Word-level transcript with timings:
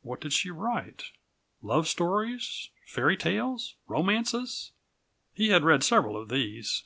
What 0.00 0.20
did 0.20 0.32
she 0.32 0.50
write? 0.50 1.12
Love 1.62 1.86
stories? 1.86 2.70
Fairy 2.84 3.16
tales? 3.16 3.76
Romances? 3.86 4.72
He 5.34 5.50
had 5.50 5.62
read 5.62 5.84
several 5.84 6.16
of 6.20 6.30
these. 6.30 6.82